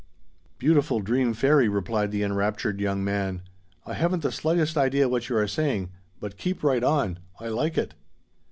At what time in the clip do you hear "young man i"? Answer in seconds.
2.81-3.93